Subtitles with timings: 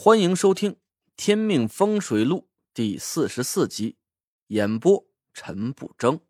[0.00, 0.70] 欢迎收听
[1.16, 2.36] 《天命风水录》
[2.72, 3.96] 第四十四集，
[4.46, 6.20] 演播陈不争。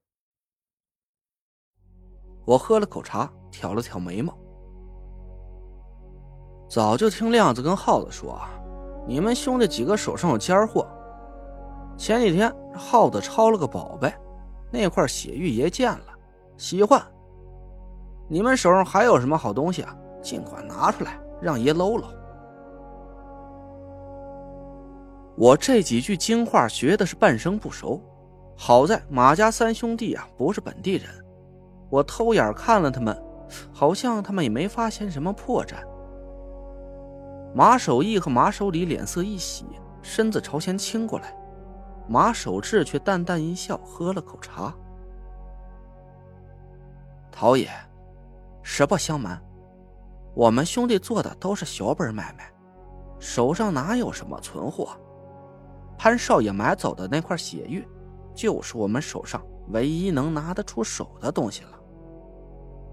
[2.46, 4.34] 我喝了口茶，挑了挑眉毛。
[6.66, 8.48] 早就听亮子跟耗子说啊，
[9.06, 10.88] 你们兄弟几个手上有尖货。
[11.98, 14.10] 前几天耗子抄了个宝贝，
[14.72, 16.06] 那块血玉爷见了，
[16.56, 17.06] 喜欢。
[18.30, 19.94] 你们手上还有什么好东西啊？
[20.22, 22.08] 尽管拿出来，让爷搂搂。
[25.40, 28.02] 我这几句京话学的是半生不熟，
[28.56, 31.08] 好在马家三兄弟啊不是本地人，
[31.90, 33.16] 我偷眼看了他们，
[33.72, 35.76] 好像他们也没发现什么破绽。
[37.54, 39.64] 马守义和马守礼脸色一喜，
[40.02, 41.32] 身子朝前倾过来，
[42.08, 44.74] 马守志却淡淡一笑，喝了口茶。
[47.30, 47.70] 陶爷，
[48.64, 49.40] 实不相瞒，
[50.34, 52.52] 我们兄弟做的都是小本买卖，
[53.20, 54.98] 手上哪有什么存货。
[55.98, 57.84] 潘少爷买走的那块血玉，
[58.32, 61.70] 就是我们手上唯一能拿得出手的东西了。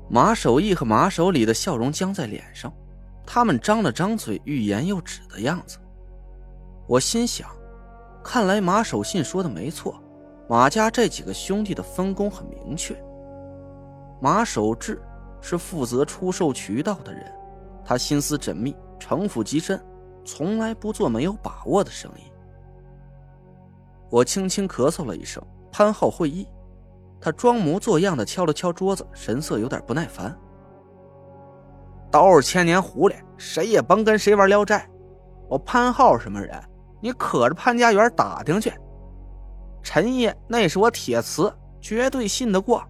[0.10, 2.74] 马守义和马守礼的笑容僵在脸上，
[3.26, 5.78] 他们张了张嘴，欲言又止的样子。
[6.88, 7.48] 我心想，
[8.24, 10.02] 看来马守信说的没错，
[10.50, 12.96] 马家这几个兄弟的分工很明确。
[14.22, 15.02] 马守志
[15.42, 17.32] 是负责出售渠道的人，
[17.84, 19.80] 他心思缜密，城府极深，
[20.24, 22.32] 从来不做没有把握的生意。
[24.10, 26.48] 我轻轻咳嗽了一声，潘浩会意。
[27.20, 30.36] 他装模作样的敲了敲桌子，神色有点不耐烦。
[32.12, 34.88] 都是千年狐狸，谁也甭跟谁玩聊斋。
[35.50, 36.62] 我潘浩什么人？
[37.02, 38.72] 你可着潘家园打听去。
[39.84, 42.84] 陈爷那是我铁瓷，绝对信得过。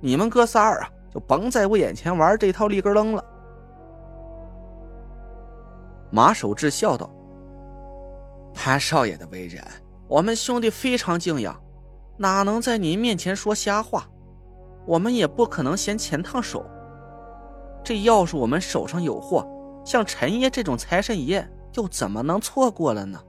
[0.00, 3.24] 你们哥仨儿啊，就甭在我眼前玩这套立根楞了。
[6.10, 7.10] 马守志笑道
[8.54, 9.62] ：“潘少爷的为人。”
[10.10, 11.56] 我们兄弟非常敬仰，
[12.16, 14.08] 哪能在您面前说瞎话？
[14.84, 16.66] 我们也不可能嫌钱烫手。
[17.84, 19.46] 这要是我们手上有货，
[19.84, 23.20] 像陈爷这种财神爷，又怎么能错过了呢？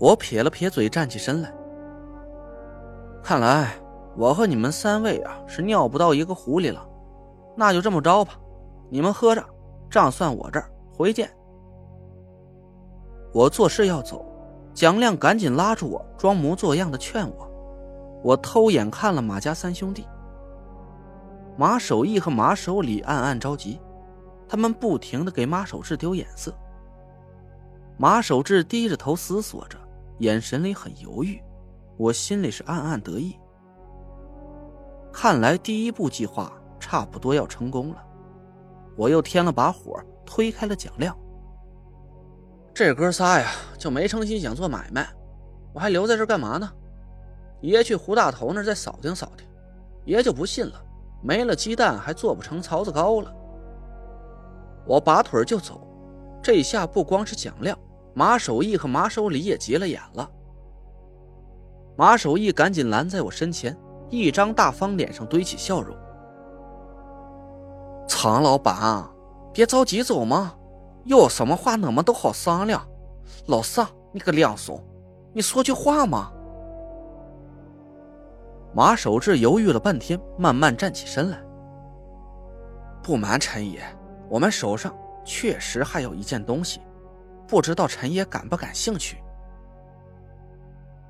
[0.00, 1.54] 我撇了撇嘴，站起身来。
[3.22, 3.76] 看来
[4.16, 6.84] 我和你们三位啊，是尿不到一个壶里了。
[7.56, 8.32] 那就这么着吧，
[8.88, 9.44] 你们喝着，
[9.88, 10.68] 账算我这儿。
[10.90, 11.30] 回见。
[13.32, 14.26] 我做事要走。
[14.80, 17.46] 蒋亮赶紧拉住我，装模作样的劝我。
[18.24, 20.06] 我偷眼看了马家三兄弟，
[21.54, 23.78] 马守义和马守礼暗暗着急，
[24.48, 26.54] 他们不停的给马守志丢眼色。
[27.98, 29.76] 马守志低着头思索着，
[30.20, 31.38] 眼神里很犹豫，
[31.98, 33.38] 我心里是暗暗得意。
[35.12, 38.02] 看来第一步计划差不多要成功了。
[38.96, 41.14] 我又添了把火，推开了蒋亮。
[42.80, 45.06] 这哥仨呀，就没诚心想做买卖，
[45.74, 46.66] 我还留在这干嘛呢？
[47.60, 49.46] 爷去胡大头那儿再扫听扫听，
[50.06, 50.82] 爷就不信了，
[51.22, 53.30] 没了鸡蛋还做不成槽子糕了。
[54.86, 55.86] 我拔腿就走，
[56.42, 57.78] 这下不光是蒋亮、
[58.14, 60.26] 马守义和马守礼也急了眼了。
[61.98, 63.76] 马守义赶紧拦在我身前，
[64.08, 65.94] 一张大方脸上堆起笑容
[68.08, 69.06] ：“苍老板，
[69.52, 70.54] 别着急走嘛。”
[71.10, 72.86] 有什么话，我们都好商量。
[73.48, 74.80] 老三，你个两怂，
[75.32, 76.30] 你说句话嘛！
[78.72, 81.42] 马守志犹豫了半天，慢慢站起身来。
[83.02, 83.82] 不瞒陈爷，
[84.28, 86.80] 我们手上确实还有一件东西，
[87.44, 89.20] 不知道陈爷感不感兴趣？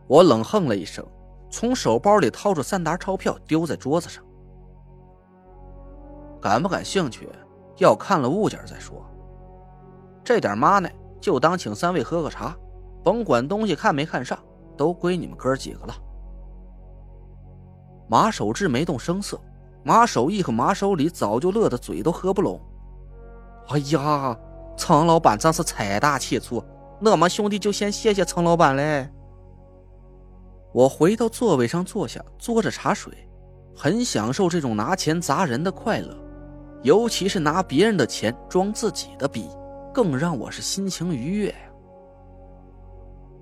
[0.07, 1.07] 我冷哼了一声，
[1.51, 4.25] 从手包里掏出三沓钞票，丢在桌子上。
[6.41, 7.29] 感不感兴趣，
[7.77, 9.05] 要看了物件再说。
[10.31, 10.89] 这点妈呢，
[11.21, 12.57] 就当请三位喝个茶，
[13.03, 14.39] 甭管东西看没看上，
[14.77, 15.95] 都归你们哥几个了。
[18.09, 19.41] 马守志没动声色，
[19.83, 22.61] 马守义和马守礼早就乐得嘴都合不拢。
[23.71, 24.39] 哎呀，
[24.77, 26.63] 苍老板真是财大气粗，
[27.05, 29.11] 我们兄弟就先谢谢苍老板嘞。
[30.73, 33.13] 我回到座位上坐下，嘬着茶水，
[33.75, 36.17] 很享受这种拿钱砸人的快乐，
[36.85, 39.49] 尤其是拿别人的钱装自己的逼。
[40.01, 41.71] 更让我是心情愉悦呀！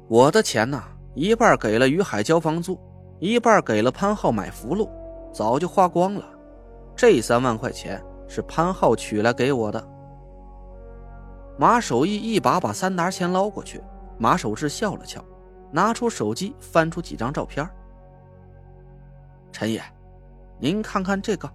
[0.08, 0.82] 我的钱呢，
[1.14, 2.76] 一半给了于海交房租，
[3.20, 4.90] 一半给了潘浩买符箓，
[5.32, 6.24] 早就花光了。
[6.96, 9.88] 这三万块钱是潘浩取来给我的。
[11.56, 13.80] 马守义一把把三沓钱捞过去，
[14.18, 15.24] 马守志笑了笑，
[15.70, 17.64] 拿出手机翻出几张照片。
[19.52, 19.80] 陈爷，
[20.58, 21.48] 您看看这个。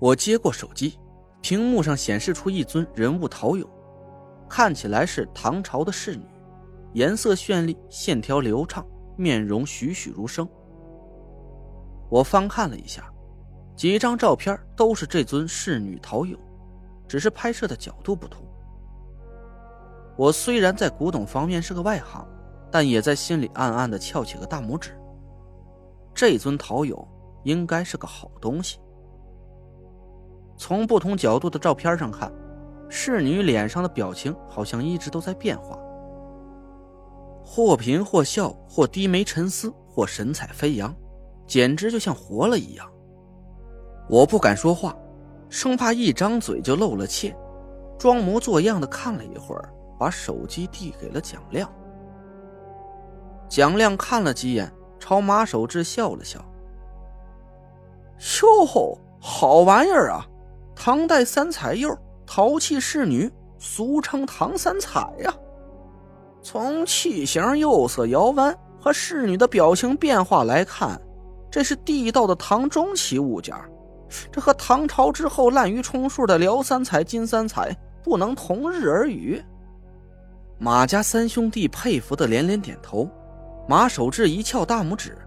[0.00, 0.98] 我接过手机。
[1.40, 3.66] 屏幕上显示出一尊人物陶俑，
[4.48, 6.24] 看起来是唐朝的仕女，
[6.92, 10.48] 颜色绚丽，线条流畅，面容栩栩如生。
[12.08, 13.10] 我翻看了一下，
[13.76, 16.36] 几张照片都是这尊仕女陶俑，
[17.08, 18.44] 只是拍摄的角度不同。
[20.16, 22.26] 我虽然在古董方面是个外行，
[22.70, 24.90] 但也在心里暗暗的翘起个大拇指。
[26.12, 27.06] 这尊陶俑
[27.44, 28.78] 应该是个好东西。
[30.60, 32.30] 从不同角度的照片上看。
[32.90, 35.78] 侍女脸上的表情好像一直都在变化，
[37.42, 40.94] 或贫或笑，或低眉沉思，或神采飞扬，
[41.46, 42.86] 简直就像活了一样。
[44.08, 44.94] 我不敢说话，
[45.48, 47.34] 生怕一张嘴就露了怯，
[47.96, 51.72] 装模作样的看了一会儿，把手机递给了蒋亮。
[53.48, 56.44] 蒋亮看了几眼，朝马守志笑了笑
[58.42, 60.26] ：“哟吼，好玩意儿啊，
[60.82, 61.94] 唐代三彩釉。”
[62.32, 65.34] 陶器仕女，俗称唐三彩呀。
[66.40, 70.98] 从器型、釉色、窑纹和仕女的表情变化来看，
[71.50, 73.52] 这是地道的唐中期物件。
[74.30, 79.42] 这和唐朝之后滥竽充数的辽三彩、金三彩不能同日而语。
[80.56, 83.10] 马家三兄弟佩服的连连点头，
[83.68, 85.18] 马守志一翘大拇指：“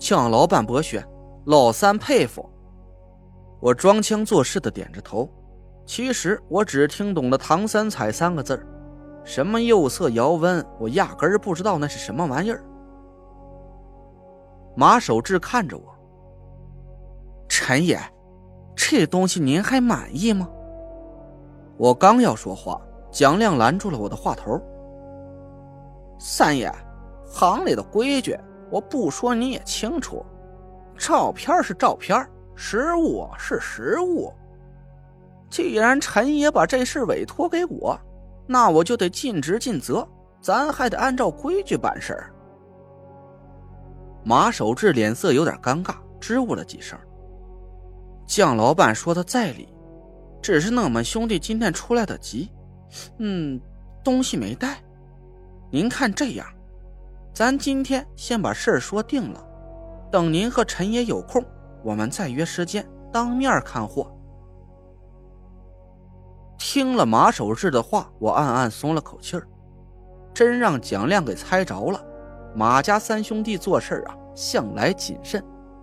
[0.00, 1.04] 蒋老板博学，
[1.44, 2.48] 老三佩服。”
[3.60, 5.28] 我装腔作势的点着头。
[5.84, 8.60] 其实我只听懂了“唐三彩”三个字
[9.24, 12.64] 什么釉色、窑温，我压根儿不知道那是什么玩意儿。
[14.74, 15.82] 马守志看着我，
[17.48, 17.98] 陈爷，
[18.74, 20.48] 这东西您还满意吗？
[21.76, 22.80] 我刚要说话，
[23.10, 24.60] 蒋亮拦住了我的话头。
[26.18, 26.72] 三爷，
[27.26, 28.38] 行里的规矩，
[28.70, 30.24] 我不说你也清楚，
[30.98, 34.32] 照片是照片，实物是实物。
[35.48, 37.96] 既然陈爷把这事委托给我，
[38.46, 40.06] 那我就得尽职尽责，
[40.40, 42.32] 咱还得按照规矩办事儿。
[44.24, 46.98] 马守志脸色有点尴尬，支吾了几声。
[48.26, 49.68] 姜老板说的在理，
[50.42, 52.50] 只是那我们兄弟今天出来的急，
[53.18, 53.60] 嗯，
[54.02, 54.82] 东西没带。
[55.70, 56.44] 您看这样，
[57.32, 59.46] 咱今天先把事儿说定了，
[60.10, 61.44] 等您和陈爷有空，
[61.86, 64.12] 我们再约时间当面看货。
[66.58, 69.46] 听了马守志的话，我暗暗松了口气儿，
[70.34, 72.04] 真让蒋亮给猜着了。
[72.56, 75.40] 马家三兄弟做事啊，向来谨慎，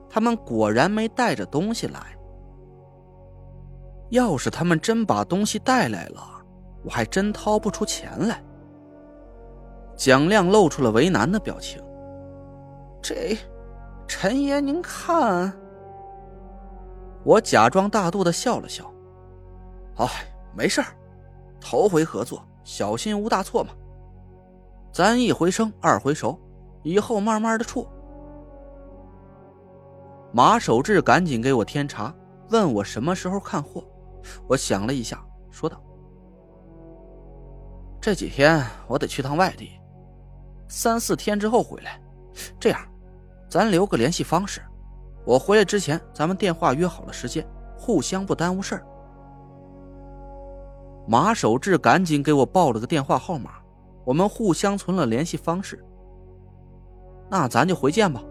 [0.10, 2.00] 他们果然没带着东西来。
[4.10, 6.22] 要是他们真把东西带来了，
[6.84, 8.44] 我还真掏不出钱来。
[9.96, 11.82] 蒋亮露出了为难的表情。
[13.02, 13.38] 这，
[14.06, 15.58] 陈爷您看。
[17.24, 18.92] 我假装大度的笑了笑，
[19.96, 20.08] 哎。
[20.56, 20.84] 没事
[21.60, 23.74] 头回合作，小心无大错嘛。
[24.92, 26.40] 咱一回生，二回熟，
[26.84, 27.88] 以后慢慢的处。
[30.32, 32.14] 马守志赶紧给我添茶，
[32.52, 33.84] 问我什么时候看货。
[34.48, 35.82] 我想了一下，说道
[38.00, 39.72] ：“这几天我得去趟外地，
[40.68, 42.00] 三四天之后回来。
[42.60, 42.80] 这样，
[43.50, 44.62] 咱留个联系方式，
[45.26, 47.46] 我回来之前，咱们电话约好了时间，
[47.78, 48.86] 互相不耽误事儿。”
[51.08, 53.52] 马守志赶紧给我报了个电话号码，
[54.06, 55.84] 我们互相存了联系方式。
[57.30, 58.22] 那咱就回见吧。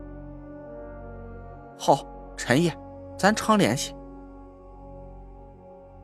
[1.79, 2.07] 好，
[2.37, 2.77] 陈爷，
[3.19, 3.95] 咱常联系。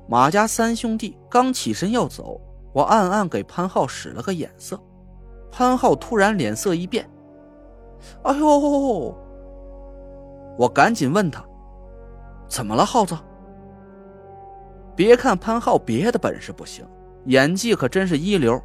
[0.09, 2.41] 马家三兄弟刚起身要走，
[2.73, 4.79] 我暗暗给潘浩使了个眼色。
[5.51, 7.09] 潘浩突然脸色一变，
[8.25, 9.15] 哎呦！
[10.59, 11.43] 我赶紧问他，
[12.49, 13.17] 怎么了，耗子？
[14.97, 16.85] 别看潘浩别的本事不行，
[17.27, 18.61] 演技可真是一流。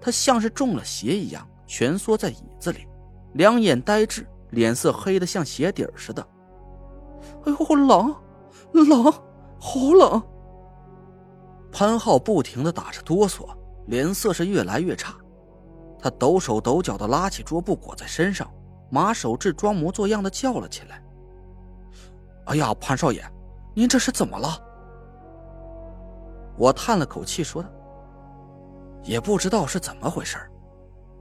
[0.00, 2.88] 他像是中了邪一样，蜷缩在椅子里，
[3.34, 6.26] 两眼呆滞，脸色黑的像鞋底似的。
[7.44, 8.12] 哎呦，冷，
[8.72, 9.04] 冷，
[9.60, 10.20] 好冷！
[11.70, 13.46] 潘浩不停的打着哆嗦，
[13.86, 15.14] 脸色是越来越差。
[16.00, 18.50] 他抖手抖脚的拉起桌布裹在身上。
[18.90, 21.02] 马守志装模作样的叫了起来
[22.46, 23.24] ：“哎呀，潘少爷，
[23.74, 24.58] 您这是怎么了？”
[26.56, 27.68] 我叹了口气，说道
[29.02, 30.38] ：“也不知道是怎么回事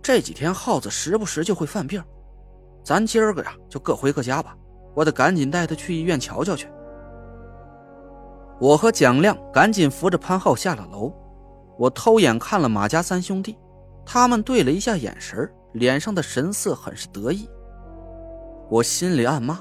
[0.02, 2.04] 这几天耗子时不时就会犯病，
[2.84, 4.56] 咱今儿个呀就各回各家吧。
[4.94, 6.68] 我得赶紧带他去医院瞧瞧去。”
[8.60, 11.12] 我和蒋亮赶紧扶着潘浩下了楼。
[11.80, 13.58] 我偷眼看了马家三兄弟，
[14.06, 17.50] 他们对了一下眼神，脸上的神色很是得意。
[18.70, 19.60] 我心里暗骂：“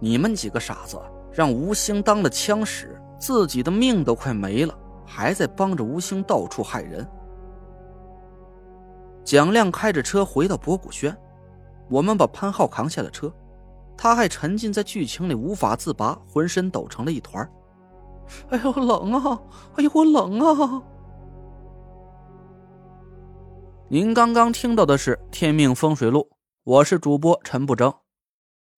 [0.00, 1.00] 你们几个傻子，
[1.32, 4.74] 让吴兴当了枪使，自己的命都快没了。”
[5.10, 7.08] 还在帮着吴兴到处害人。
[9.24, 11.16] 蒋亮开着车回到博古轩，
[11.88, 13.32] 我们把潘浩扛下了车，
[13.96, 17.50] 他还沉浸在剧情里无法自拔，浑身抖成了一团。
[18.50, 19.40] 哎呦，冷啊！
[19.76, 20.82] 哎呦，我冷啊！
[23.88, 26.20] 您刚刚听到的是《天命风水录》，
[26.64, 27.90] 我是主播陈不争。